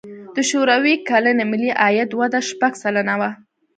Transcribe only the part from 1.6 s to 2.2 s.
عاید